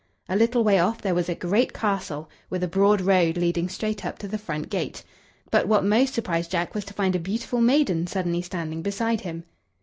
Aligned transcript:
A 0.27 0.35
little 0.35 0.63
way 0.63 0.79
off 0.79 0.99
there 1.03 1.13
was 1.13 1.29
a 1.29 1.35
great 1.35 1.73
castle, 1.73 2.27
with 2.49 2.63
a 2.63 2.67
broad 2.67 3.01
road 3.01 3.37
leading 3.37 3.69
straight 3.69 4.03
up 4.03 4.17
to 4.17 4.27
the 4.27 4.39
front 4.39 4.67
gate. 4.71 5.03
But 5.51 5.67
what 5.67 5.85
most 5.85 6.15
surprised 6.15 6.49
Jack 6.49 6.73
was 6.73 6.85
to 6.85 6.93
find 6.95 7.15
a 7.15 7.19
beautiful 7.19 7.61
maiden 7.61 8.07
suddenly 8.07 8.41
standing 8.41 8.81
beside 8.81 9.21
him. 9.21 9.43